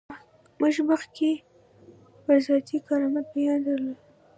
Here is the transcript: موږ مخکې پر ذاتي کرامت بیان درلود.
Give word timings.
موږ 0.59 0.75
مخکې 0.89 1.29
پر 2.25 2.37
ذاتي 2.45 2.77
کرامت 2.87 3.25
بیان 3.33 3.59
درلود. 3.65 3.99